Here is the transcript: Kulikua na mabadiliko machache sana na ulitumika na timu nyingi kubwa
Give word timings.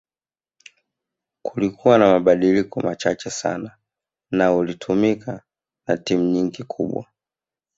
Kulikua 1.41 1.97
na 1.97 2.05
mabadiliko 2.11 2.81
machache 2.81 3.29
sana 3.29 3.77
na 4.31 4.53
ulitumika 4.53 5.43
na 5.87 5.97
timu 5.97 6.23
nyingi 6.23 6.63
kubwa 6.63 7.05